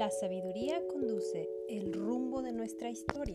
La 0.00 0.10
sabiduría 0.10 0.80
conduce 0.88 1.46
el 1.68 1.92
rumbo 1.92 2.40
de 2.40 2.54
nuestra 2.54 2.88
historia. 2.88 3.34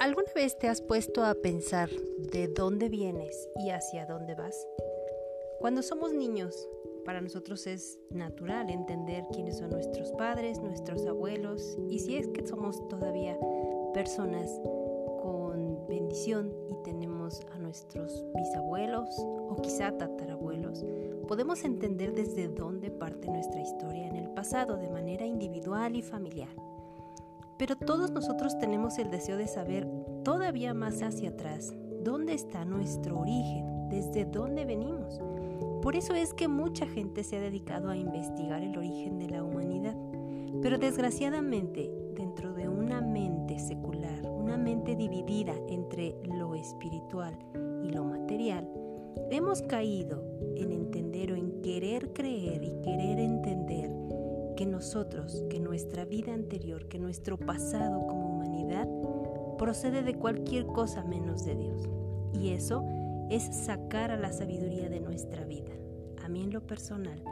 ¿Alguna 0.00 0.26
vez 0.34 0.58
te 0.58 0.66
has 0.66 0.82
puesto 0.82 1.22
a 1.22 1.36
pensar 1.36 1.88
de 2.32 2.48
dónde 2.48 2.88
vienes 2.88 3.48
y 3.64 3.70
hacia 3.70 4.06
dónde 4.06 4.34
vas? 4.34 4.66
Cuando 5.60 5.84
somos 5.84 6.12
niños, 6.12 6.68
para 7.04 7.20
nosotros 7.20 7.68
es 7.68 7.96
natural 8.10 8.70
entender 8.70 9.22
quiénes 9.32 9.58
son 9.58 9.70
nuestros 9.70 10.10
padres, 10.10 10.60
nuestros 10.60 11.06
abuelos 11.06 11.78
y 11.88 12.00
si 12.00 12.16
es 12.16 12.26
que 12.26 12.44
somos 12.44 12.88
todavía 12.88 13.38
personas 13.94 14.50
y 16.14 16.74
tenemos 16.84 17.40
a 17.52 17.58
nuestros 17.58 18.24
bisabuelos 18.36 19.08
o 19.18 19.56
quizá 19.60 19.98
tatarabuelos, 19.98 20.84
podemos 21.26 21.64
entender 21.64 22.14
desde 22.14 22.46
dónde 22.46 22.92
parte 22.92 23.28
nuestra 23.28 23.60
historia 23.60 24.06
en 24.06 24.14
el 24.14 24.30
pasado 24.30 24.76
de 24.76 24.88
manera 24.90 25.26
individual 25.26 25.96
y 25.96 26.02
familiar. 26.02 26.54
Pero 27.58 27.74
todos 27.74 28.12
nosotros 28.12 28.56
tenemos 28.58 28.98
el 28.98 29.10
deseo 29.10 29.36
de 29.36 29.48
saber 29.48 29.88
todavía 30.22 30.72
más 30.72 31.02
hacia 31.02 31.30
atrás 31.30 31.74
dónde 32.04 32.34
está 32.34 32.64
nuestro 32.64 33.18
origen, 33.18 33.88
desde 33.88 34.24
dónde 34.24 34.64
venimos. 34.64 35.20
Por 35.82 35.96
eso 35.96 36.14
es 36.14 36.32
que 36.32 36.46
mucha 36.46 36.86
gente 36.86 37.24
se 37.24 37.38
ha 37.38 37.40
dedicado 37.40 37.90
a 37.90 37.96
investigar 37.96 38.62
el 38.62 38.78
origen 38.78 39.18
de 39.18 39.30
la 39.30 39.42
humanidad. 39.42 39.96
Pero 40.62 40.78
desgraciadamente, 40.78 41.90
dentro 42.14 42.54
de 42.54 42.68
una 42.68 43.00
mente 43.00 43.58
secular, 43.58 43.93
dividida 44.58 45.54
entre 45.68 46.14
lo 46.24 46.54
espiritual 46.54 47.36
y 47.82 47.90
lo 47.90 48.04
material, 48.04 48.68
hemos 49.30 49.62
caído 49.62 50.22
en 50.56 50.72
entender 50.72 51.32
o 51.32 51.36
en 51.36 51.60
querer 51.62 52.12
creer 52.12 52.62
y 52.62 52.80
querer 52.82 53.18
entender 53.18 53.90
que 54.56 54.66
nosotros, 54.66 55.42
que 55.50 55.58
nuestra 55.58 56.04
vida 56.04 56.32
anterior, 56.32 56.86
que 56.86 56.98
nuestro 56.98 57.36
pasado 57.36 58.06
como 58.06 58.28
humanidad 58.28 58.88
procede 59.58 60.02
de 60.02 60.14
cualquier 60.14 60.66
cosa 60.66 61.02
menos 61.02 61.44
de 61.44 61.56
Dios. 61.56 61.88
Y 62.32 62.50
eso 62.50 62.84
es 63.30 63.42
sacar 63.42 64.10
a 64.10 64.16
la 64.16 64.32
sabiduría 64.32 64.88
de 64.88 65.00
nuestra 65.00 65.44
vida. 65.44 65.72
A 66.22 66.28
mí 66.28 66.42
en 66.42 66.52
lo 66.52 66.64
personal, 66.64 67.22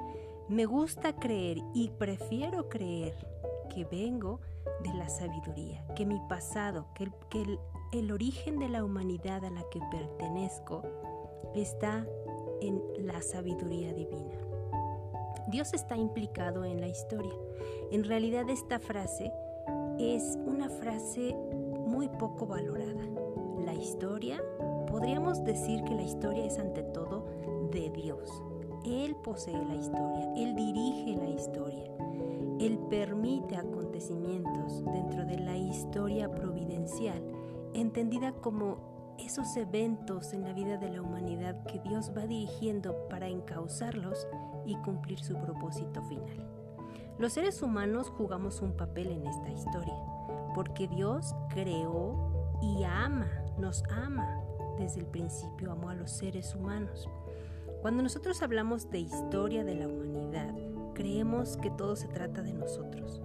me 0.49 0.67
gusta 0.67 1.15
creer 1.15 1.59
y 1.75 1.91
prefiero 1.91 2.69
creer 2.69 3.15
que 3.75 3.85
vengo 3.85 4.41
de 4.83 4.93
la 4.95 5.09
sabiduría, 5.09 5.85
que 5.95 6.05
mi 6.05 6.21
pasado, 6.29 6.87
que 6.95 7.09
el, 7.93 8.13
origen 8.13 8.59
de 8.59 8.69
la 8.69 8.85
humanidad 8.85 9.45
a 9.45 9.51
la 9.51 9.63
que 9.71 9.81
pertenezco 9.91 10.83
está 11.55 12.07
en 12.61 12.83
la 12.99 13.21
sabiduría 13.23 13.93
divina. 13.93 14.35
Dios 15.49 15.73
está 15.75 15.97
implicado 15.97 16.65
en 16.65 16.81
la 16.81 16.89
historia. 16.89 17.35
En 17.91 18.05
realidad 18.05 18.49
esta 18.49 18.79
frase 18.79 19.33
es 19.99 20.39
una 20.47 20.69
frase 20.69 21.35
muy 21.87 22.09
poco 22.09 22.47
valorada. 22.47 23.05
La 23.65 23.75
historia, 23.75 24.43
podríamos 24.89 25.43
decir 25.45 25.83
que 25.85 25.95
la 25.95 26.03
historia 26.03 26.45
es 26.45 26.59
ante 26.59 26.83
todo 26.83 27.27
de 27.71 27.91
Dios. 27.91 28.43
Él 28.85 29.15
posee 29.17 29.65
la 29.65 29.75
historia, 29.75 30.33
Él 30.37 30.55
dirige 30.57 31.17
la 31.17 31.31
historia, 31.31 31.91
Él 32.59 32.79
permite 32.91 33.57
acontecimientos 33.57 34.85
dentro 34.85 35.25
de 35.25 35.39
la 35.39 35.57
historia 35.57 36.31
providencial, 36.31 37.23
entendida 37.75 38.33
como 38.33 39.15
esos 39.19 39.57
eventos 39.57 40.33
en 40.33 40.43
la 40.43 40.53
vida 40.53 40.79
de 40.79 40.91
la 40.91 41.03
humanidad 41.03 41.63
que 41.65 41.79
Dios 41.81 42.13
va 42.17 42.27
dirigiendo 42.27 43.09
para 43.09 43.29
encauzarlos 43.29 44.27
y 44.67 44.77
cumplir 44.77 45.21
su 45.21 45.35
propósito 45.35 46.03
final. 46.03 46.49
Los 47.19 47.35
seres 47.35 47.63
humanos 47.63 48.09
jugamos 48.09 48.63
un 48.63 48.77
papel 48.77 49.13
en 49.13 49.27
esta 49.27 49.51
historia, 49.51 49.95
porque 50.55 50.89
Dios 50.89 51.35
creó 51.51 52.59
y 52.61 52.83
ama, 52.85 53.31
nos 53.59 53.85
ama. 53.91 54.41
Desde 54.79 55.01
el 55.01 55.07
principio 55.07 55.73
amó 55.73 55.91
a 55.91 55.95
los 55.95 56.11
seres 56.11 56.55
humanos. 56.55 57.09
Cuando 57.83 58.05
nosotros 58.05 58.41
hablamos 58.43 58.89
de 58.91 59.01
historia 59.01 59.65
de 59.65 59.75
la 59.75 59.89
humanidad, 59.89 60.55
creemos 60.95 61.57
que 61.57 61.69
todo 61.69 61.97
se 61.97 62.07
trata 62.07 62.41
de 62.41 62.53
nosotros, 62.53 63.21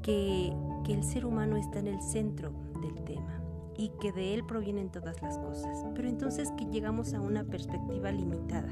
que, 0.00 0.52
que 0.84 0.94
el 0.94 1.02
ser 1.02 1.26
humano 1.26 1.56
está 1.56 1.80
en 1.80 1.88
el 1.88 2.00
centro 2.00 2.52
del 2.80 3.02
tema 3.04 3.42
y 3.76 3.88
que 4.00 4.12
de 4.12 4.32
Él 4.34 4.46
provienen 4.46 4.92
todas 4.92 5.20
las 5.22 5.38
cosas. 5.38 5.84
Pero 5.96 6.08
entonces 6.08 6.52
que 6.56 6.66
llegamos 6.66 7.14
a 7.14 7.20
una 7.20 7.42
perspectiva 7.42 8.12
limitada 8.12 8.68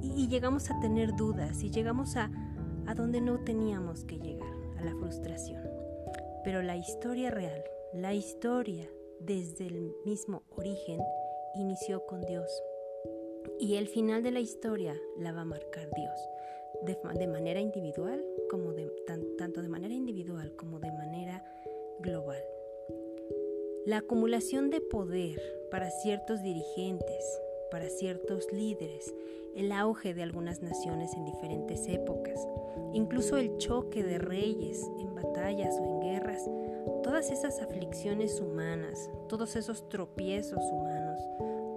y, 0.00 0.28
llegamos 0.28 0.70
a 0.70 0.78
tener 0.78 1.16
dudas 1.16 1.64
y 1.64 1.70
llegamos 1.70 2.16
a, 2.16 2.30
a 2.86 2.94
donde 2.94 3.20
no 3.20 3.40
teníamos 3.40 4.04
que 4.04 4.20
llegar, 4.20 4.54
a 4.78 4.84
la 4.84 4.92
frustración. 4.92 5.60
Pero 6.44 6.62
la 6.62 6.76
historia 6.76 7.32
real, 7.32 7.64
la 7.94 8.14
historia 8.14 8.88
desde 9.18 9.66
el 9.66 9.92
mismo 10.04 10.44
origen, 10.50 11.00
inició 11.56 12.06
con 12.06 12.20
Dios. 12.22 12.62
Y 13.58 13.76
el 13.76 13.88
final 13.88 14.22
de 14.22 14.30
la 14.30 14.40
historia 14.40 14.96
la 15.18 15.32
va 15.32 15.42
a 15.42 15.46
marcar 15.46 15.88
Dios, 15.94 16.18
de, 16.82 17.26
manera 17.26 17.60
individual, 17.60 18.24
como 18.50 18.72
de, 18.72 18.90
tanto 19.06 19.62
de 19.62 19.68
manera 19.68 19.94
individual 19.94 20.54
como 20.56 20.80
de 20.80 20.92
manera 20.92 21.44
global. 22.00 22.42
La 23.86 23.98
acumulación 23.98 24.70
de 24.70 24.80
poder 24.80 25.40
para 25.70 25.90
ciertos 25.90 26.42
dirigentes, 26.42 27.24
para 27.70 27.88
ciertos 27.88 28.52
líderes, 28.52 29.14
el 29.56 29.72
auge 29.72 30.14
de 30.14 30.22
algunas 30.22 30.62
naciones 30.62 31.14
en 31.14 31.24
diferentes 31.24 31.88
épocas, 31.88 32.46
incluso 32.92 33.36
el 33.36 33.56
choque 33.58 34.02
de 34.02 34.18
reyes 34.18 34.88
en 34.98 35.14
batallas 35.14 35.74
o 35.80 35.84
en 35.84 36.00
guerras, 36.00 36.48
todas 37.02 37.30
esas 37.30 37.60
aflicciones 37.60 38.40
humanas, 38.40 39.10
todos 39.28 39.56
esos 39.56 39.88
tropiezos 39.88 40.62
humanos, 40.70 41.20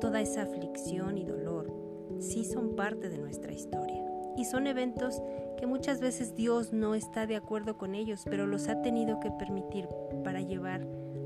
toda 0.05 0.21
esa 0.21 0.43
aflicción 0.43 1.17
y 1.17 1.25
dolor, 1.25 1.73
sí 2.19 2.45
son 2.45 2.75
parte 2.75 3.09
de 3.09 3.17
nuestra 3.17 3.51
historia. 3.51 4.05
Y 4.37 4.45
son 4.45 4.67
eventos 4.67 5.19
que 5.57 5.65
muchas 5.65 5.99
veces 5.99 6.35
Dios 6.35 6.71
no 6.71 6.93
está 6.93 7.25
de 7.25 7.35
acuerdo 7.35 7.75
con 7.79 7.95
ellos, 7.95 8.21
pero 8.29 8.45
los 8.45 8.69
ha 8.69 8.83
tenido 8.83 9.19
que 9.19 9.31
permitir 9.31 9.89
para 10.23 10.41
llevar 10.41 10.85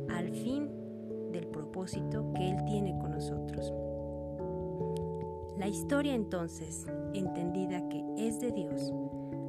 al 0.09 0.31
fin 0.31 0.69
del 1.34 1.47
propósito 1.47 2.31
que 2.34 2.51
Él 2.51 2.63
tiene 2.63 2.97
con 3.00 3.12
nosotros. 3.12 3.73
La 5.57 5.68
historia 5.68 6.16
entonces, 6.16 6.88
entendida 7.13 7.85
que 7.89 8.06
es 8.16 8.39
de 8.39 8.53
Dios, 8.53 8.94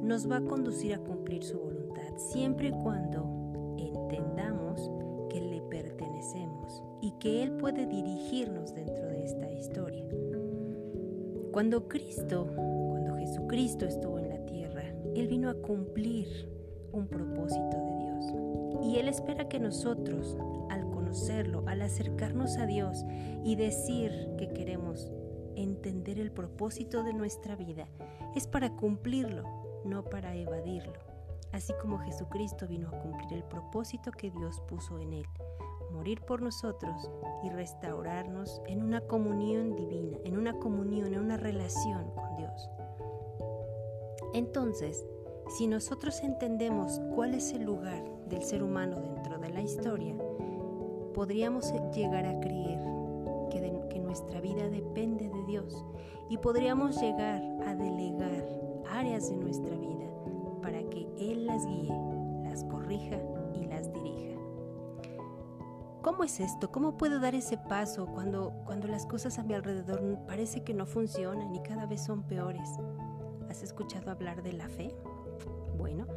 nos 0.01 0.29
va 0.29 0.37
a 0.37 0.43
conducir 0.43 0.93
a 0.93 0.99
cumplir 0.99 1.45
su 1.45 1.57
voluntad 1.57 2.17
siempre 2.17 2.67
y 2.67 2.71
cuando 2.71 3.75
entendamos 3.77 4.60
que 7.21 7.43
Él 7.43 7.51
puede 7.51 7.85
dirigirnos 7.85 8.73
dentro 8.73 9.07
de 9.07 9.23
esta 9.23 9.49
historia. 9.51 10.03
Cuando 11.51 11.87
Cristo, 11.87 12.47
cuando 12.55 13.15
Jesucristo 13.15 13.85
estuvo 13.85 14.17
en 14.17 14.29
la 14.29 14.43
tierra, 14.47 14.83
Él 15.15 15.27
vino 15.27 15.51
a 15.51 15.53
cumplir 15.53 16.49
un 16.91 17.07
propósito 17.07 17.77
de 17.77 17.97
Dios. 18.05 18.25
Y 18.83 18.97
Él 18.97 19.07
espera 19.07 19.47
que 19.47 19.59
nosotros, 19.59 20.35
al 20.71 20.89
conocerlo, 20.89 21.63
al 21.67 21.83
acercarnos 21.83 22.57
a 22.57 22.65
Dios 22.65 23.05
y 23.43 23.55
decir 23.55 24.11
que 24.39 24.49
queremos 24.49 25.11
entender 25.55 26.19
el 26.19 26.31
propósito 26.31 27.03
de 27.03 27.13
nuestra 27.13 27.55
vida, 27.55 27.87
es 28.35 28.47
para 28.47 28.75
cumplirlo, 28.75 29.43
no 29.85 30.05
para 30.05 30.35
evadirlo. 30.35 30.93
Así 31.51 31.73
como 31.81 31.99
Jesucristo 31.99 32.67
vino 32.67 32.87
a 32.87 32.99
cumplir 32.99 33.33
el 33.33 33.43
propósito 33.43 34.11
que 34.11 34.31
Dios 34.31 34.61
puso 34.67 34.99
en 34.99 35.13
Él, 35.13 35.25
morir 35.91 36.21
por 36.21 36.41
nosotros 36.41 37.09
y 37.43 37.49
restaurarnos 37.49 38.61
en 38.67 38.83
una 38.83 39.01
comunión 39.01 39.75
divina, 39.75 40.17
en 40.23 40.37
una 40.37 40.53
comunión, 40.53 41.13
en 41.13 41.19
una 41.19 41.37
relación 41.37 42.11
con 42.11 42.35
Dios. 42.37 42.69
Entonces, 44.33 45.05
si 45.57 45.67
nosotros 45.67 46.21
entendemos 46.23 47.01
cuál 47.13 47.33
es 47.33 47.51
el 47.51 47.63
lugar 47.63 48.03
del 48.27 48.41
ser 48.43 48.63
humano 48.63 49.01
dentro 49.01 49.37
de 49.37 49.49
la 49.49 49.61
historia, 49.61 50.15
podríamos 51.13 51.73
llegar 51.93 52.25
a 52.25 52.39
creer 52.39 52.79
que, 53.49 53.99
nuestra 53.99 54.41
vida 54.41 54.67
depende 54.67 55.29
de 55.29 55.45
Dios 55.45 55.85
y 56.29 56.37
podríamos 56.37 56.99
llegar 56.99 57.41
a 57.65 57.75
delegar 57.75 58.45
áreas 58.89 59.29
de 59.29 59.37
nuestra 59.37 59.73
vida 59.77 60.05
para 60.61 60.83
que 60.89 61.07
Él 61.17 61.45
las 61.45 61.65
guíe, 61.65 61.93
las 62.43 62.65
corrija. 62.65 63.17
¿Cómo 66.01 66.23
es 66.23 66.39
esto? 66.39 66.71
¿Cómo 66.71 66.97
puedo 66.97 67.19
dar 67.19 67.35
ese 67.35 67.57
paso 67.57 68.07
cuando, 68.07 68.53
cuando 68.65 68.87
las 68.87 69.05
cosas 69.05 69.37
a 69.37 69.43
mi 69.43 69.53
alrededor 69.53 70.17
parece 70.25 70.63
que 70.63 70.73
no 70.73 70.87
funcionan 70.87 71.53
y 71.53 71.61
cada 71.61 71.85
vez 71.85 72.01
son 72.03 72.23
peores? 72.23 72.67
¿Has 73.51 73.61
escuchado 73.61 74.09
hablar 74.09 74.41
de 74.41 74.53
la 74.53 74.67
fe? 74.67 74.95
Bueno, 75.77 76.07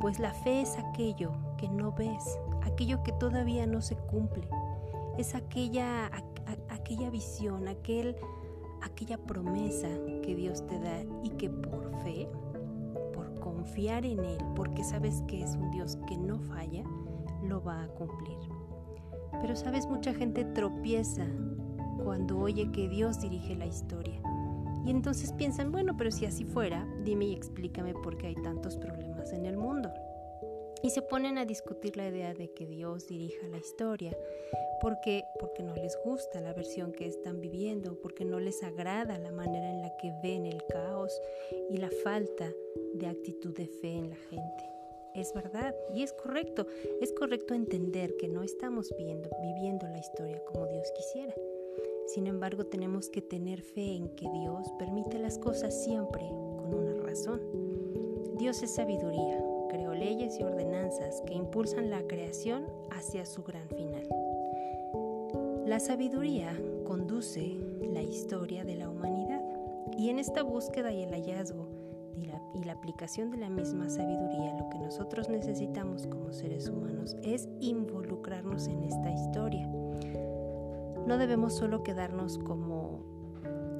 pues 0.00 0.18
la 0.18 0.34
fe 0.34 0.60
es 0.60 0.76
aquello 0.76 1.32
que 1.56 1.66
no 1.66 1.92
ves, 1.92 2.38
aquello 2.62 3.02
que 3.02 3.12
todavía 3.12 3.66
no 3.66 3.80
se 3.80 3.96
cumple. 3.96 4.46
Es 5.16 5.34
aquella, 5.34 6.10
aquella 6.68 7.08
visión, 7.08 7.68
aquel, 7.68 8.16
aquella 8.82 9.16
promesa 9.16 9.88
que 10.22 10.34
Dios 10.34 10.66
te 10.66 10.78
da 10.78 11.04
y 11.22 11.30
que 11.30 11.48
por 11.48 11.90
fe, 12.02 12.28
por 13.14 13.34
confiar 13.40 14.04
en 14.04 14.22
Él 14.24 14.44
porque 14.54 14.84
sabes 14.84 15.22
que 15.26 15.42
es 15.42 15.56
un 15.56 15.70
Dios 15.70 15.96
que 16.06 16.18
no 16.18 16.38
falla, 16.38 16.84
lo 17.42 17.62
va 17.62 17.84
a 17.84 17.88
cumplir. 17.88 18.51
Pero 19.40 19.56
sabes, 19.56 19.86
mucha 19.86 20.14
gente 20.14 20.44
tropieza 20.44 21.26
cuando 22.04 22.38
oye 22.38 22.70
que 22.72 22.88
Dios 22.88 23.20
dirige 23.20 23.54
la 23.54 23.66
historia. 23.66 24.20
Y 24.84 24.90
entonces 24.90 25.32
piensan, 25.32 25.70
bueno, 25.70 25.96
pero 25.96 26.10
si 26.10 26.26
así 26.26 26.44
fuera, 26.44 26.86
dime 27.04 27.26
y 27.26 27.34
explícame 27.34 27.94
por 27.94 28.18
qué 28.18 28.28
hay 28.28 28.34
tantos 28.34 28.76
problemas 28.76 29.32
en 29.32 29.46
el 29.46 29.56
mundo. 29.56 29.92
Y 30.82 30.90
se 30.90 31.02
ponen 31.02 31.38
a 31.38 31.44
discutir 31.44 31.96
la 31.96 32.08
idea 32.08 32.34
de 32.34 32.50
que 32.52 32.66
Dios 32.66 33.06
dirija 33.06 33.46
la 33.46 33.58
historia, 33.58 34.16
porque 34.80 35.22
porque 35.38 35.62
no 35.62 35.76
les 35.76 35.96
gusta 36.04 36.40
la 36.40 36.52
versión 36.52 36.90
que 36.90 37.06
están 37.06 37.40
viviendo, 37.40 38.00
porque 38.02 38.24
no 38.24 38.40
les 38.40 38.64
agrada 38.64 39.16
la 39.18 39.30
manera 39.30 39.70
en 39.70 39.80
la 39.80 39.96
que 39.96 40.12
ven 40.24 40.44
el 40.44 40.64
caos 40.66 41.20
y 41.70 41.76
la 41.76 41.90
falta 42.02 42.50
de 42.94 43.06
actitud 43.06 43.54
de 43.54 43.68
fe 43.68 43.96
en 43.96 44.10
la 44.10 44.16
gente. 44.16 44.81
Es 45.14 45.34
verdad 45.34 45.74
y 45.94 46.02
es 46.02 46.12
correcto, 46.14 46.66
es 47.02 47.12
correcto 47.12 47.52
entender 47.52 48.16
que 48.16 48.28
no 48.28 48.42
estamos 48.42 48.94
viendo, 48.96 49.28
viviendo 49.42 49.86
la 49.88 49.98
historia 49.98 50.42
como 50.44 50.66
Dios 50.66 50.90
quisiera. 50.96 51.34
Sin 52.06 52.26
embargo, 52.26 52.64
tenemos 52.64 53.10
que 53.10 53.20
tener 53.20 53.60
fe 53.60 53.94
en 53.94 54.08
que 54.16 54.26
Dios 54.30 54.72
permite 54.78 55.18
las 55.18 55.38
cosas 55.38 55.84
siempre 55.84 56.26
con 56.28 56.74
una 56.74 56.94
razón. 56.94 57.42
Dios 58.38 58.62
es 58.62 58.74
sabiduría, 58.74 59.44
creó 59.68 59.94
leyes 59.94 60.40
y 60.40 60.44
ordenanzas 60.44 61.20
que 61.26 61.34
impulsan 61.34 61.90
la 61.90 62.06
creación 62.06 62.66
hacia 62.90 63.26
su 63.26 63.42
gran 63.42 63.68
final. 63.68 64.08
La 65.66 65.78
sabiduría 65.78 66.58
conduce 66.84 67.54
la 67.92 68.02
historia 68.02 68.64
de 68.64 68.76
la 68.76 68.88
humanidad 68.88 69.42
y 69.96 70.08
en 70.08 70.18
esta 70.18 70.42
búsqueda 70.42 70.90
y 70.90 71.02
el 71.02 71.10
hallazgo 71.10 71.81
y 72.54 72.64
la, 72.64 72.72
aplicación 72.72 73.30
de 73.30 73.38
la 73.38 73.48
misma 73.48 73.88
sabiduría, 73.88 74.58
lo 74.58 74.68
que 74.68 74.78
nosotros 74.78 75.28
necesitamos 75.28 76.06
como 76.06 76.32
seres 76.32 76.68
humanos 76.68 77.16
es 77.22 77.48
involucrarnos 77.60 78.66
en 78.68 78.82
esta 78.82 79.10
historia. 79.10 79.66
No 81.06 81.18
debemos 81.18 81.54
solo 81.54 81.82
quedarnos 81.82 82.38
como, 82.38 83.00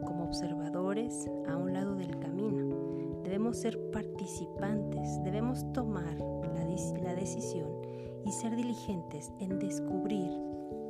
como 0.05 0.25
observadores 0.25 1.29
a 1.49 1.57
un 1.57 1.73
lado 1.73 1.95
del 1.97 2.19
camino, 2.19 3.23
debemos 3.23 3.59
ser 3.59 3.79
participantes, 3.91 5.23
debemos 5.25 5.71
tomar 5.73 6.17
la, 6.19 7.03
la 7.03 7.15
decisión 7.15 7.71
y 8.25 8.33
ser 8.33 8.55
diligentes 8.57 9.33
en 9.41 9.59
descubrir 9.59 10.31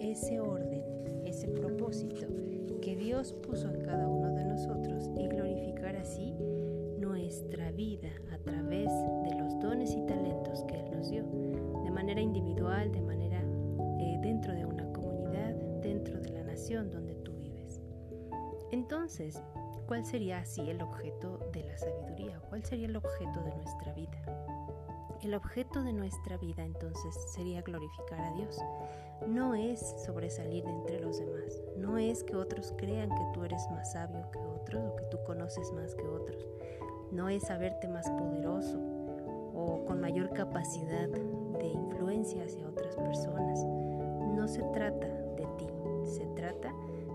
ese 0.00 0.40
orden, 0.40 0.82
ese 1.24 1.48
propósito 1.48 2.26
que 2.82 2.96
Dios 2.96 3.32
puso 3.32 3.70
en 3.70 3.80
cada 3.82 4.08
uno 4.08 4.34
de 4.34 4.44
nosotros 4.44 5.08
y 5.16 5.28
glorificar 5.28 5.96
así 5.96 6.34
nuestra 7.22 7.70
vida 7.70 8.08
a 8.32 8.38
través 8.38 8.90
de 9.22 9.34
los 9.38 9.56
dones 9.60 9.92
y 9.92 10.04
talentos 10.06 10.64
que 10.64 10.80
Él 10.80 10.90
nos 10.90 11.08
dio, 11.08 11.22
de 11.84 11.90
manera 11.90 12.20
individual, 12.20 12.90
de 12.90 13.00
manera 13.00 13.38
eh, 14.00 14.18
dentro 14.20 14.52
de 14.52 14.66
una 14.66 14.92
comunidad, 14.92 15.54
dentro 15.80 16.20
de 16.20 16.30
la 16.30 16.42
nación 16.42 16.90
donde 16.90 17.14
tú 17.16 17.32
vives. 17.36 17.80
Entonces, 18.72 19.40
¿cuál 19.86 20.04
sería 20.04 20.38
así 20.38 20.68
el 20.68 20.82
objeto 20.82 21.38
de 21.52 21.62
la 21.62 21.78
sabiduría? 21.78 22.40
¿Cuál 22.48 22.64
sería 22.64 22.86
el 22.86 22.96
objeto 22.96 23.40
de 23.44 23.54
nuestra 23.54 23.92
vida? 23.92 24.42
El 25.22 25.34
objeto 25.34 25.84
de 25.84 25.92
nuestra 25.92 26.36
vida 26.38 26.64
entonces 26.64 27.14
sería 27.32 27.62
glorificar 27.62 28.20
a 28.20 28.32
Dios. 28.32 28.58
No 29.28 29.54
es 29.54 29.78
sobresalir 30.04 30.66
entre 30.66 31.00
los 31.00 31.20
demás, 31.20 31.62
no 31.76 31.96
es 31.96 32.24
que 32.24 32.34
otros 32.34 32.74
crean 32.76 33.08
que 33.10 33.24
tú 33.32 33.44
eres 33.44 33.64
más 33.70 33.92
sabio 33.92 34.28
que 34.32 34.40
otros 34.40 34.82
o 34.90 34.96
que 34.96 35.04
tú 35.04 35.18
conoces 35.24 35.70
más 35.72 35.94
que 35.94 36.02
otros, 36.02 36.44
no 37.12 37.28
es 37.28 37.42
saberte 37.42 37.88
más 37.88 38.10
poderoso 38.10 38.78
o 39.54 39.84
con 39.86 40.00
mayor 40.00 40.30
capacidad 40.30 41.08
de 41.08 41.66
influencia 41.66 42.44
hacia 42.44 42.66
otras 42.66 42.96
personas. 42.96 43.62
No 44.34 44.48
se 44.48 44.62
trata 44.72 45.06
de 45.06 45.46
ti, 45.58 45.66
se 46.04 46.24
trata 46.34 46.72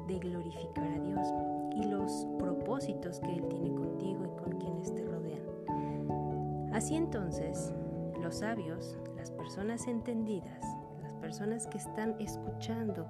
de 0.07 0.19
glorificar 0.19 0.87
a 0.87 0.99
Dios 0.99 1.27
y 1.75 1.83
los 1.83 2.27
propósitos 2.37 3.19
que 3.19 3.33
Él 3.33 3.47
tiene 3.47 3.73
contigo 3.73 4.23
y 4.25 4.41
con 4.41 4.59
quienes 4.59 4.93
te 4.93 5.03
rodean. 5.03 6.71
Así 6.73 6.95
entonces, 6.95 7.73
los 8.21 8.37
sabios, 8.37 8.97
las 9.15 9.31
personas 9.31 9.87
entendidas, 9.87 10.61
las 11.01 11.13
personas 11.15 11.65
que 11.65 11.79
están 11.79 12.15
escuchando 12.19 13.07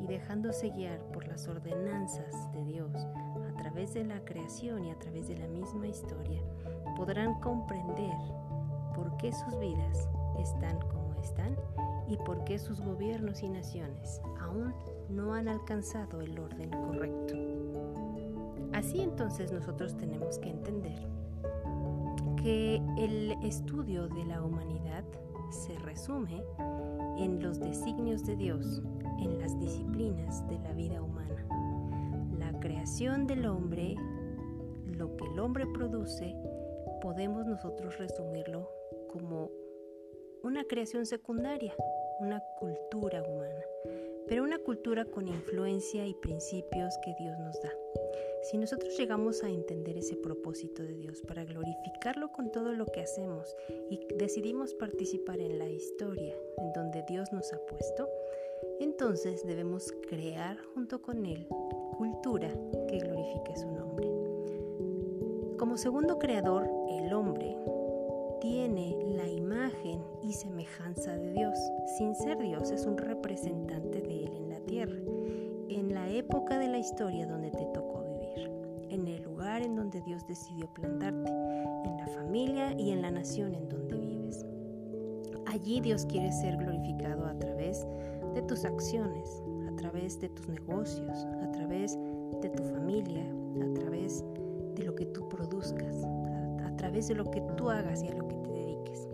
y 0.00 0.08
dejándose 0.08 0.70
guiar 0.70 0.98
por 1.12 1.28
las 1.28 1.46
ordenanzas 1.46 2.52
de 2.52 2.64
Dios 2.64 3.06
a 3.54 3.56
través 3.56 3.94
de 3.94 4.04
la 4.04 4.24
creación 4.24 4.84
y 4.84 4.90
a 4.90 4.98
través 4.98 5.28
de 5.28 5.36
la 5.36 5.46
misma 5.46 5.86
historia, 5.86 6.40
podrán 6.96 7.40
comprender 7.40 8.16
por 8.94 9.16
qué 9.16 9.32
sus 9.32 9.58
vidas 9.58 10.08
están 10.38 10.78
como 10.88 11.14
están 11.22 11.56
y 12.08 12.16
por 12.18 12.44
qué 12.44 12.58
sus 12.58 12.80
gobiernos 12.80 13.42
y 13.42 13.48
naciones 13.48 14.20
aún 14.40 14.74
no 15.08 15.34
han 15.34 15.48
alcanzado 15.48 16.20
el 16.20 16.38
orden 16.38 16.70
correcto. 16.70 17.34
Así 18.72 19.00
entonces 19.00 19.52
nosotros 19.52 19.96
tenemos 19.96 20.38
que 20.38 20.50
entender 20.50 21.06
que 22.42 22.82
el 22.98 23.32
estudio 23.42 24.08
de 24.08 24.24
la 24.24 24.42
humanidad 24.42 25.04
se 25.50 25.78
resume 25.78 26.42
en 27.16 27.40
los 27.40 27.60
designios 27.60 28.24
de 28.26 28.36
Dios, 28.36 28.82
en 29.18 29.38
las 29.38 29.58
disciplinas 29.60 30.46
de 30.48 30.58
la 30.58 30.72
vida 30.72 31.00
humana. 31.00 31.33
Creación 32.64 33.26
del 33.26 33.44
hombre, 33.44 33.94
lo 34.86 35.14
que 35.18 35.26
el 35.26 35.38
hombre 35.38 35.66
produce, 35.66 36.34
podemos 37.02 37.44
nosotros 37.44 37.98
resumirlo 37.98 38.70
como 39.10 39.50
una 40.42 40.64
creación 40.64 41.04
secundaria, 41.04 41.74
una 42.20 42.42
cultura 42.58 43.22
humana, 43.22 43.60
pero 44.26 44.44
una 44.44 44.58
cultura 44.58 45.04
con 45.04 45.28
influencia 45.28 46.06
y 46.06 46.14
principios 46.14 46.96
que 47.04 47.14
Dios 47.20 47.38
nos 47.38 47.60
da. 47.60 47.70
Si 48.44 48.56
nosotros 48.56 48.96
llegamos 48.96 49.44
a 49.44 49.50
entender 49.50 49.98
ese 49.98 50.16
propósito 50.16 50.82
de 50.84 50.94
Dios 50.94 51.20
para 51.20 51.44
glorificarlo 51.44 52.32
con 52.32 52.50
todo 52.50 52.72
lo 52.72 52.86
que 52.86 53.02
hacemos 53.02 53.54
y 53.90 54.00
decidimos 54.16 54.72
participar 54.72 55.38
en 55.38 55.58
la 55.58 55.68
historia 55.68 56.34
en 56.56 56.72
donde 56.72 57.04
Dios 57.06 57.30
nos 57.30 57.52
ha 57.52 57.58
puesto, 57.66 58.08
entonces 58.80 59.44
debemos 59.44 59.92
crear 60.08 60.56
junto 60.72 61.02
con 61.02 61.26
Él 61.26 61.46
cultura 61.94 62.48
que 62.88 62.98
glorifique 62.98 63.56
su 63.56 63.70
nombre. 63.70 64.10
Como 65.58 65.76
segundo 65.76 66.18
creador, 66.18 66.68
el 66.90 67.12
hombre 67.12 67.56
tiene 68.40 68.96
la 69.16 69.28
imagen 69.28 70.02
y 70.22 70.32
semejanza 70.32 71.16
de 71.16 71.32
Dios. 71.32 71.58
Sin 71.96 72.14
ser 72.14 72.38
Dios, 72.38 72.70
es 72.70 72.86
un 72.86 72.98
representante 72.98 74.00
de 74.00 74.24
Él 74.24 74.32
en 74.36 74.48
la 74.50 74.60
tierra, 74.60 74.98
en 75.68 75.94
la 75.94 76.08
época 76.10 76.58
de 76.58 76.68
la 76.68 76.78
historia 76.78 77.26
donde 77.26 77.50
te 77.50 77.64
tocó 77.66 77.94
en 78.94 79.08
el 79.08 79.22
lugar 79.22 79.62
en 79.62 79.74
donde 79.74 80.00
Dios 80.02 80.24
decidió 80.26 80.72
plantarte, 80.72 81.30
en 81.84 81.96
la 81.98 82.06
familia 82.06 82.72
y 82.78 82.90
en 82.90 83.02
la 83.02 83.10
nación 83.10 83.54
en 83.54 83.68
donde 83.68 83.98
vives. 83.98 84.46
Allí 85.46 85.80
Dios 85.80 86.06
quiere 86.06 86.32
ser 86.32 86.56
glorificado 86.56 87.26
a 87.26 87.36
través 87.38 87.84
de 88.34 88.42
tus 88.42 88.64
acciones, 88.64 89.42
través 89.84 90.18
de 90.18 90.30
tus 90.30 90.48
negocios, 90.48 91.26
a 91.42 91.52
través 91.52 91.98
de 92.40 92.48
tu 92.48 92.62
familia, 92.64 93.22
a 93.62 93.74
través 93.74 94.24
de 94.76 94.82
lo 94.82 94.94
que 94.94 95.04
tú 95.04 95.28
produzcas, 95.28 96.02
a, 96.64 96.74
través 96.74 97.08
de 97.08 97.14
lo 97.14 97.30
que 97.30 97.42
tú 97.58 97.68
hagas 97.68 98.02
y 98.02 98.08
a 98.08 98.14
lo 98.14 98.26
que 98.26 98.34
te 98.36 98.50
dediques. 98.50 99.06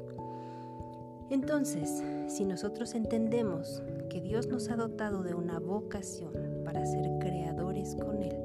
Entonces, 1.29 2.05
si 2.29 2.45
nosotros 2.45 2.95
entendemos 2.95 3.83
que 4.11 4.21
Dios 4.21 4.47
nos 4.47 4.71
ha 4.71 4.77
dotado 4.77 5.25
de 5.25 5.35
una 5.35 5.59
vocación 5.59 6.33
para 6.65 6.87
ser 6.87 7.19
creadores 7.19 7.97
con 7.97 8.23
Él, 8.23 8.37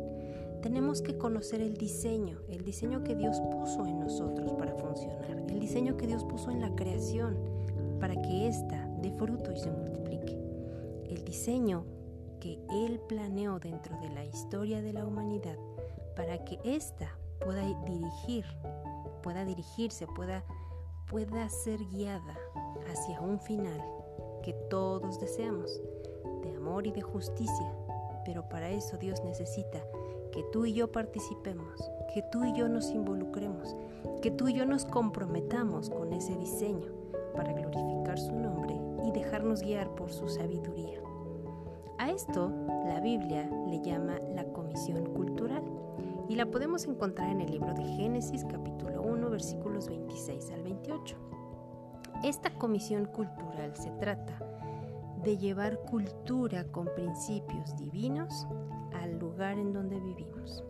tenemos 0.63 1.03
que 1.03 1.20
conocer 1.20 1.62
el 1.62 1.75
diseño, 1.75 2.39
el 2.50 2.63
diseño 2.63 3.03
que 3.03 3.15
Dios 3.15 3.39
puso 3.51 3.86
en 3.86 4.00
nosotros 4.00 4.51
para 4.55 4.74
funcionar, 4.74 5.46
el 5.48 5.60
diseño 5.60 5.96
que 5.96 6.08
Dios 6.08 6.25
puso 6.25 6.50
en 6.50 6.62
la 6.62 6.75
creación 6.75 7.38
para 8.00 8.20
que 8.20 8.48
ésta 8.48 8.89
dé 9.00 9.12
fruto 9.12 9.51
y 9.51 9.58
se 9.58 9.70
multiplique, 9.70 10.39
el 11.08 11.24
diseño 11.24 11.86
que 12.39 12.60
Él 12.70 13.00
planeó 13.08 13.60
dentro 13.60 14.00
de 14.00 14.10
la 14.10 14.24
historia 14.25 14.82
de 14.82 14.94
la 14.94 15.06
humanidad 15.06 15.58
para 16.15 16.44
que 16.44 16.60
ésta 16.63 17.18
pueda 17.39 17.62
dirigir, 17.86 18.46
pueda 19.22 19.46
dirigirse, 19.46 20.08
pueda, 20.08 20.44
pueda 21.10 21.50
ser 21.50 21.80
guiada 21.86 22.38
hacia 22.92 23.20
un 23.22 23.39
final 23.39 23.82
que 24.44 24.54
todos 24.70 25.20
deseamos, 25.20 25.82
de 26.44 26.56
amor 26.56 26.88
y 26.88 26.92
de 26.92 27.01
justicia. 27.01 27.75
Pero 28.24 28.48
para 28.48 28.70
eso 28.70 28.98
Dios 28.98 29.24
necesita 29.24 29.84
que 30.32 30.44
tú 30.51 30.65
y 30.65 30.74
yo 30.74 30.92
participemos, 30.92 31.92
que 32.13 32.22
tú 32.32 32.44
y 32.44 32.54
yo 32.54 32.68
nos 32.68 32.92
involucremos, 32.92 33.75
que 34.22 34.32
tú 34.32 34.48
y 34.48 34.54
yo 34.54 34.65
nos 34.65 34.86
comprometamos 34.86 35.89
con 35.89 36.13
ese 36.13 36.36
diseño 36.36 36.92
para 37.36 37.54
glorificar 37.54 38.18
su 38.20 38.34
nombre 38.34 38.75
y 39.06 39.12
dejarnos 39.12 39.62
guiar 39.62 39.94
por 39.96 40.12
su 40.12 40.27
sabiduría. 40.27 41.05
A 41.98 42.10
esto 42.12 42.52
la 42.86 43.00
Biblia 43.00 43.50
le 43.68 43.82
llama 43.82 44.20
la 44.36 44.44
comisión 44.52 45.06
cultural 45.14 45.64
y 46.28 46.36
la 46.36 46.46
podemos 46.46 46.86
encontrar 46.86 47.30
en 47.30 47.40
el 47.40 47.50
libro 47.50 47.74
de 47.74 47.86
Génesis 47.86 48.44
capítulo 48.44 49.02
1 49.02 49.30
versículos 49.30 49.88
26 49.88 50.52
al 50.52 50.64
28. 50.64 51.16
Esta 52.22 52.50
comisión 52.52 53.06
cultural 53.06 53.78
se 53.78 53.92
trata 53.92 54.38
de 55.24 55.38
llevar 55.38 55.80
cultura 55.90 56.66
con 56.66 56.90
principios 56.96 57.78
divinos 57.78 58.46
al 59.02 59.18
lugar 59.18 59.58
en 59.58 59.72
donde 59.72 59.98
vivimos. 60.00 60.66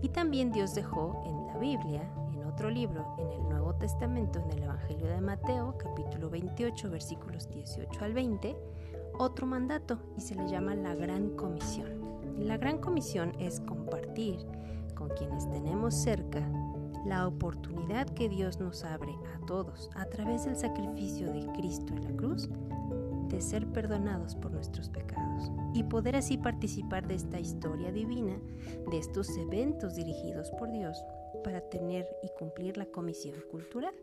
Y 0.00 0.10
también 0.10 0.52
Dios 0.52 0.76
dejó 0.76 1.22
en 1.26 1.46
la 1.48 1.58
Biblia, 1.58 2.08
en 2.32 2.44
otro 2.44 2.70
libro, 2.70 3.04
en 3.18 3.32
el 3.32 3.48
Nuevo 3.48 3.74
Testamento, 3.74 4.38
en 4.38 4.50
el 4.52 4.62
Evangelio 4.62 5.08
de 5.08 5.20
Mateo, 5.20 5.76
capítulo 5.76 6.30
28, 6.30 6.88
versículos 6.88 7.48
18 7.48 8.04
al 8.04 8.14
20, 8.14 8.56
otro 9.18 9.46
mandato 9.46 9.98
y 10.16 10.20
se 10.20 10.34
le 10.34 10.48
llama 10.48 10.74
la 10.74 10.94
Gran 10.94 11.30
Comisión. 11.30 11.88
La 12.38 12.56
Gran 12.56 12.78
Comisión 12.78 13.32
es 13.38 13.60
compartir 13.60 14.38
con 14.94 15.08
quienes 15.10 15.48
tenemos 15.50 15.94
cerca 15.94 16.46
la 17.06 17.26
oportunidad 17.26 18.08
que 18.10 18.28
Dios 18.28 18.58
nos 18.58 18.84
abre 18.84 19.14
a 19.34 19.46
todos 19.46 19.90
a 19.94 20.06
través 20.06 20.44
del 20.44 20.56
sacrificio 20.56 21.32
de 21.32 21.46
Cristo 21.52 21.94
en 21.94 22.04
la 22.04 22.16
cruz 22.16 22.48
de 23.28 23.40
ser 23.40 23.66
perdonados 23.66 24.34
por 24.34 24.50
nuestros 24.52 24.88
pecados 24.88 25.50
y 25.74 25.84
poder 25.84 26.16
así 26.16 26.38
participar 26.38 27.06
de 27.06 27.14
esta 27.14 27.38
historia 27.38 27.92
divina, 27.92 28.38
de 28.90 28.98
estos 28.98 29.36
eventos 29.36 29.94
dirigidos 29.94 30.50
por 30.52 30.70
Dios 30.70 31.02
para 31.44 31.60
tener 31.60 32.08
y 32.22 32.28
cumplir 32.38 32.76
la 32.76 32.86
comisión 32.86 33.36
cultural. 33.50 33.94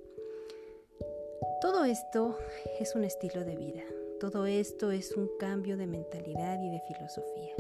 Todo 1.62 1.86
esto 1.86 2.38
es 2.79 2.96
un 2.96 3.03
estilo 3.03 3.43
de 3.43 3.55
vida, 3.55 3.84
todo 4.23 4.45
esto 4.45 4.91
es 4.91 5.17
un 5.17 5.29
cambio 5.37 5.75
de 5.75 5.85
mentalidad 5.85 6.57
y 6.63 6.69
de 6.69 6.79
filosofía. 6.87 7.53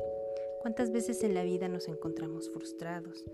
¿Cuántas 0.61 0.93
veces 0.93 1.21
en 1.25 1.33
la 1.33 1.43
vida 1.43 1.67
nos 1.67 1.89
encontramos 1.89 2.49
frustrados? 2.49 3.25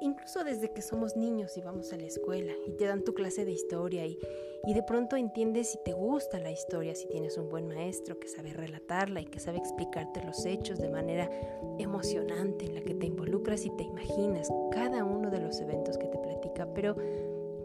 Incluso 0.00 0.42
desde 0.42 0.72
que 0.72 0.82
somos 0.82 1.16
niños 1.16 1.56
y 1.56 1.60
vamos 1.60 1.92
a 1.92 1.96
la 1.96 2.06
escuela 2.06 2.52
y 2.66 2.72
te 2.72 2.86
dan 2.86 3.04
tu 3.04 3.14
clase 3.14 3.44
de 3.44 3.52
historia 3.52 4.04
y, 4.04 4.18
y 4.64 4.74
de 4.74 4.82
pronto 4.82 5.14
entiendes 5.14 5.68
si 5.68 5.78
te 5.84 5.92
gusta 5.92 6.40
la 6.40 6.50
historia, 6.50 6.96
si 6.96 7.06
tienes 7.06 7.38
un 7.38 7.48
buen 7.48 7.68
maestro 7.68 8.18
que 8.18 8.26
sabe 8.26 8.52
relatarla 8.52 9.20
y 9.20 9.26
que 9.26 9.38
sabe 9.38 9.58
explicarte 9.58 10.24
los 10.24 10.44
hechos 10.44 10.80
de 10.80 10.88
manera 10.88 11.30
emocionante, 11.78 12.64
en 12.64 12.74
la 12.74 12.80
que 12.80 12.94
te 12.94 13.06
involucras 13.06 13.64
y 13.64 13.70
te 13.76 13.84
imaginas 13.84 14.48
cada 14.72 15.04
uno 15.04 15.30
de 15.30 15.38
los 15.38 15.60
eventos 15.60 15.98
que 15.98 16.08
te 16.08 16.18
platica. 16.18 16.66
Pero, 16.74 16.96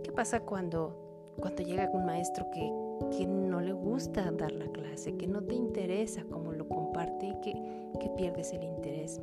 ¿qué 0.03 0.11
pasa 0.11 0.41
cuando, 0.41 1.33
cuando 1.39 1.63
llega 1.63 1.89
un 1.91 2.05
maestro 2.05 2.45
que, 2.51 2.80
que 3.09 3.25
no 3.25 3.61
le 3.61 3.73
gusta 3.73 4.31
dar 4.31 4.51
la 4.51 4.67
clase, 4.67 5.15
que 5.17 5.27
no 5.27 5.41
te 5.41 5.55
interesa 5.55 6.23
cómo 6.29 6.51
lo 6.51 6.67
comparte 6.67 7.27
y 7.27 7.41
que, 7.41 7.53
que 7.99 8.09
pierdes 8.17 8.53
el 8.53 8.63
interés? 8.63 9.19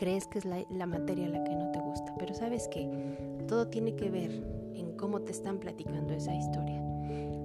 crees 0.00 0.26
que 0.26 0.38
es 0.38 0.46
la, 0.46 0.64
la, 0.70 0.86
materia 0.86 1.28
la 1.28 1.44
que 1.44 1.54
no 1.54 1.70
te 1.72 1.78
gusta, 1.78 2.14
pero 2.18 2.32
sabes 2.32 2.68
que 2.68 2.88
todo 3.46 3.68
tiene 3.68 3.94
que 3.96 4.08
ver 4.08 4.30
en 4.74 4.96
cómo 4.96 5.20
te 5.20 5.30
están 5.30 5.58
platicando 5.58 6.14
esa 6.14 6.34
historia. 6.34 6.82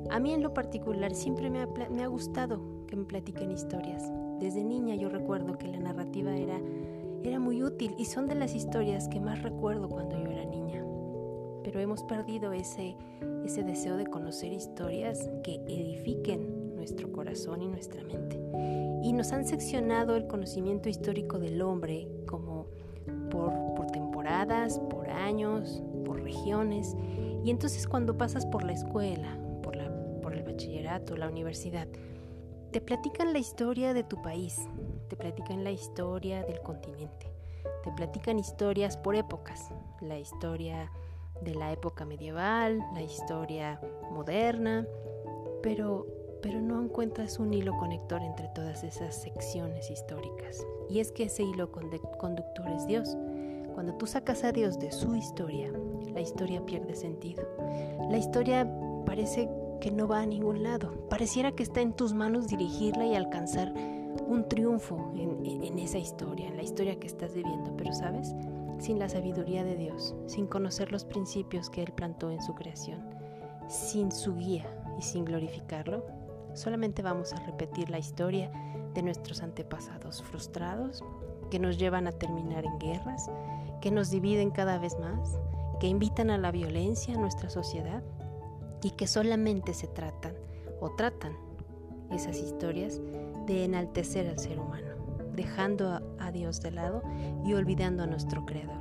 A 0.10 0.22
mí 0.22 0.34
en 0.34 0.42
lo 0.42 0.54
particular 0.54 1.14
siempre 1.14 1.50
me 1.50 1.64
ha, 1.64 1.68
me 1.68 2.02
ha 2.02 2.08
gustado 2.08 2.62
que 2.88 2.96
me 2.96 3.04
platiquen 3.04 3.52
historias. 3.52 4.10
Desde 4.40 4.64
niña 4.64 4.96
yo 4.96 5.10
recuerdo 5.10 5.58
que 5.58 5.68
la 5.68 5.80
narrativa 5.80 6.34
era, 6.34 6.58
era 7.24 7.40
muy 7.40 7.62
útil 7.62 7.94
y 7.98 8.06
son 8.06 8.26
de 8.26 8.36
las 8.36 8.56
historias 8.56 9.10
que 9.10 9.20
más 9.20 9.42
recuerdo 9.42 9.90
cuando 9.90 10.18
yo 10.18 10.32
era 10.32 10.46
niña. 10.46 10.85
Pero 11.66 11.80
hemos 11.80 12.04
perdido 12.04 12.54
ese, 12.54 12.96
ese 13.44 13.64
deseo 13.64 13.98
de 13.98 14.06
conocer 14.06 14.54
historias 14.54 15.28
que 15.44 15.56
edifiquen 15.68 16.76
nuestro 16.76 17.12
corazón 17.12 17.64
y 17.64 17.68
nuestra 17.68 18.04
mente. 18.04 18.40
Y 19.02 19.12
nos 19.14 19.32
han 19.32 19.48
seccionado 19.48 20.16
el 20.16 20.28
conocimiento 20.28 20.90
histórico 20.90 21.40
del 21.40 21.64
hombre 21.64 22.08
como 22.28 22.68
por, 23.32 23.52
por 23.74 23.88
temporadas, 23.88 24.80
por 24.92 25.10
años, 25.10 25.82
por 26.06 26.22
regiones. 26.22 26.96
Y 27.44 27.50
entonces 27.50 27.88
cuando 27.88 28.16
pasas 28.16 28.46
por 28.46 28.64
la 28.64 28.74
escuela, 28.74 29.36
por, 29.64 29.76
la, 29.76 29.90
por 30.22 30.36
el 30.36 30.44
bachillerato, 30.44 31.18
la 31.18 31.28
universidad, 31.28 31.88
te 32.72 32.80
platican 32.80 33.34
la 33.34 33.40
historia 33.40 33.96
de 33.96 34.04
tu 34.04 34.22
país, 34.22 34.60
te 35.08 35.16
platican 35.16 35.64
la 35.64 35.72
historia 35.72 36.44
del 36.44 36.62
continente, 36.62 37.32
te 37.84 37.92
platican 37.92 38.38
historias 38.38 38.98
por 38.98 39.16
épocas, 39.16 39.72
la 40.02 40.20
historia 40.20 40.92
de 41.42 41.56
la 41.56 41.72
época 41.72 42.06
medieval, 42.06 42.80
la 42.94 43.02
historia 43.02 43.80
moderna, 44.12 44.88
pero 45.62 46.08
pero 46.46 46.62
no 46.62 46.80
encuentras 46.80 47.40
un 47.40 47.52
hilo 47.56 47.76
conector 47.76 48.22
entre 48.22 48.48
todas 48.50 48.84
esas 48.84 49.16
secciones 49.16 49.90
históricas. 49.90 50.64
Y 50.88 51.00
es 51.00 51.12
que 51.12 51.24
ese 51.24 51.42
hilo 51.42 51.72
conductor 51.72 52.70
es 52.70 52.86
Dios. 52.86 53.18
Cuando 53.74 53.96
tú 53.96 54.06
sacas 54.06 54.44
a 54.44 54.52
Dios 54.52 54.78
de 54.78 54.92
su 54.92 55.16
historia, 55.16 55.72
la 56.14 56.22
historia 56.22 56.64
pierde 56.64 56.94
sentido. 56.94 57.44
La 58.12 58.20
historia 58.20 58.72
parece 59.08 59.50
que 59.82 59.90
no 59.90 60.08
va 60.08 60.22
a 60.22 60.26
ningún 60.28 60.62
lado. 60.62 60.92
Pareciera 61.10 61.52
que 61.52 61.64
está 61.64 61.82
en 61.82 61.94
tus 61.94 62.14
manos 62.14 62.48
dirigirla 62.48 63.08
y 63.08 63.16
alcanzar 63.16 63.74
un 63.74 64.48
triunfo 64.48 65.14
en, 65.16 65.64
en, 65.64 65.80
esa 65.80 65.98
historia, 65.98 66.48
en 66.48 66.58
la 66.58 66.64
historia 66.64 67.00
que 67.00 67.08
estás 67.08 67.34
viviendo. 67.34 67.76
Pero 67.76 67.92
sabes, 67.92 68.36
sin 68.80 69.00
la 69.00 69.10
sabiduría 69.10 69.64
de 69.64 69.76
Dios, 69.76 70.16
sin 70.28 70.48
conocer 70.48 70.92
los 70.92 71.06
principios 71.06 71.70
que 71.70 71.82
Él 71.82 71.94
plantó 71.94 72.32
en 72.32 72.42
su 72.42 72.54
creación, 72.56 73.02
sin 73.68 74.12
su 74.12 74.36
guía 74.36 74.66
y 74.98 75.02
sin 75.02 75.26
glorificarlo, 75.26 76.04
Solamente 76.56 77.02
vamos 77.02 77.34
a 77.34 77.40
repetir 77.42 77.90
la 77.90 78.00
historia 78.00 78.50
de 78.94 79.04
nuestros 79.04 79.44
antepasados 79.44 80.24
frustrados, 80.24 81.04
que 81.52 81.60
nos 81.60 81.78
llevan 81.78 82.08
a 82.08 82.14
terminar 82.14 82.66
en 82.66 82.80
guerras, 82.80 83.30
que 83.82 83.92
nos 83.92 84.10
dividen 84.10 84.52
cada 84.52 84.80
vez 84.80 84.98
más, 84.98 85.38
que 85.82 85.88
invitan 85.88 86.30
a 86.30 86.38
la 86.38 86.52
violencia 86.52 87.14
en 87.14 87.20
nuestra 87.20 87.50
sociedad 87.50 88.02
y 88.82 88.92
que 88.92 89.06
solamente 89.06 89.74
se 89.74 89.88
tratan 89.88 90.34
o 90.80 90.96
tratan 90.96 91.34
esas 92.10 92.38
historias 92.38 93.02
de 93.46 93.66
enaltecer 93.66 94.30
al 94.30 94.40
ser 94.40 94.58
humano, 94.58 94.95
dejando 95.36 96.02
a, 96.20 96.32
Dios 96.32 96.62
de 96.62 96.72
lado 96.72 97.04
y 97.46 97.54
olvidando 97.54 98.04
a 98.04 98.08
nuestro 98.08 98.46
Creador, 98.46 98.78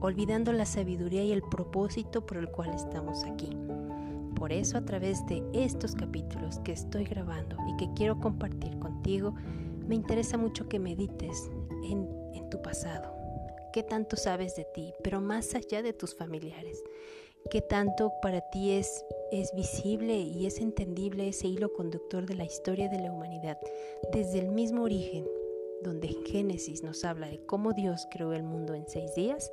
olvidando 0.00 0.52
la 0.52 0.66
sabiduría 0.66 1.24
y 1.24 1.32
el 1.32 1.42
propósito 1.42 2.24
por 2.24 2.38
el 2.38 2.48
cual 2.48 2.72
estamos 2.74 3.24
aquí. 3.24 3.50
Por 4.34 4.52
eso 4.52 4.78
a 4.78 4.84
través 4.84 5.24
de 5.26 5.42
estos 5.52 5.94
capítulos 5.94 6.58
que 6.60 6.72
estoy 6.72 7.04
grabando 7.04 7.56
y 7.68 7.76
que 7.76 7.92
quiero 7.94 8.18
compartir 8.18 8.78
contigo, 8.78 9.34
me 9.86 9.94
interesa 9.94 10.36
mucho 10.36 10.68
que 10.68 10.78
medites 10.78 11.50
en, 11.84 12.08
tu 12.50 12.60
pasado, 12.62 13.12
qué 13.72 13.82
tanto 13.82 14.16
sabes 14.16 14.54
de 14.54 14.64
ti, 14.74 14.92
pero 15.02 15.20
más 15.20 15.54
allá 15.54 15.82
de 15.82 15.92
tus 15.92 16.14
familiares, 16.14 16.84
qué 17.50 17.60
tanto 17.60 18.12
para 18.22 18.42
ti 18.50 18.70
es 18.70 19.02
visible 19.56 20.20
y 20.20 20.46
es 20.46 20.60
entendible 20.60 21.26
ese 21.26 21.48
hilo 21.48 21.72
conductor 21.72 22.26
de 22.26 22.34
la 22.34 22.44
historia 22.44 22.88
de 22.88 23.00
la 23.00 23.10
humanidad, 23.10 23.58
desde 24.12 24.38
el 24.38 24.50
mismo 24.50 24.84
origen, 24.84 25.26
donde 25.84 26.08
en 26.08 26.24
Génesis 26.24 26.82
nos 26.82 27.04
habla 27.04 27.28
de 27.28 27.38
cómo 27.46 27.72
Dios 27.72 28.08
creó 28.10 28.32
el 28.32 28.42
mundo 28.42 28.74
en 28.74 28.88
seis 28.88 29.14
días, 29.14 29.52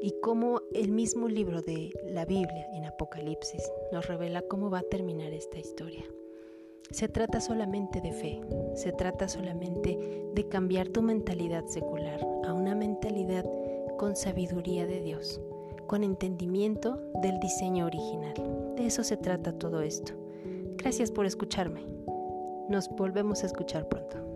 y 0.00 0.14
cómo 0.22 0.60
el 0.74 0.90
mismo 0.90 1.28
libro 1.28 1.62
de 1.62 1.92
la 2.06 2.24
Biblia 2.24 2.66
en 2.72 2.84
Apocalipsis 2.84 3.70
nos 3.92 4.06
revela 4.06 4.42
cómo 4.42 4.70
va 4.70 4.80
a 4.80 4.88
terminar 4.90 5.32
esta 5.32 5.58
historia. 5.58 6.04
Se 6.90 7.08
trata 7.08 7.40
solamente 7.40 8.00
de 8.00 8.12
fe, 8.12 8.40
se 8.74 8.92
trata 8.92 9.28
solamente 9.28 9.98
de 10.34 10.48
cambiar 10.48 10.88
tu 10.88 11.02
mentalidad 11.02 11.66
secular 11.66 12.20
a 12.44 12.52
una 12.52 12.74
mentalidad 12.74 13.44
con 13.96 14.16
sabiduría 14.16 14.86
de 14.86 15.00
Dios, 15.00 15.40
con 15.86 16.04
entendimiento 16.04 16.98
del 17.22 17.40
diseño 17.40 17.86
original. 17.86 18.34
De 18.76 18.86
eso 18.86 19.02
se 19.02 19.16
trata 19.16 19.58
todo 19.58 19.80
esto. 19.80 20.12
Gracias 20.76 21.10
por 21.10 21.26
escucharme. 21.26 21.86
Nos 22.68 22.88
volvemos 22.90 23.42
a 23.42 23.46
escuchar 23.46 23.88
pronto. 23.88 24.33